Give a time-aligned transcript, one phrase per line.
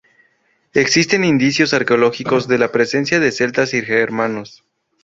[0.73, 4.63] Existen indicios arqueológicos de la presencia de celtas y germanos.